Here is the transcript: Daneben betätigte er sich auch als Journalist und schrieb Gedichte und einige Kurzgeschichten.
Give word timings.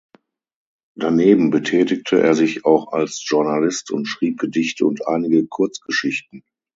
Daneben 0.97 1.51
betätigte 1.51 2.19
er 2.19 2.33
sich 2.33 2.65
auch 2.65 2.91
als 2.91 3.21
Journalist 3.23 3.91
und 3.91 4.07
schrieb 4.07 4.39
Gedichte 4.39 4.83
und 4.87 5.05
einige 5.07 5.45
Kurzgeschichten. 5.45 6.43